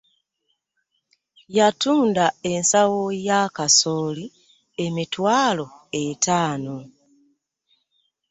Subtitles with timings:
[1.57, 4.25] Yatunda ensawo ya kasooli
[4.85, 5.65] emitwalo
[6.03, 6.75] etaano.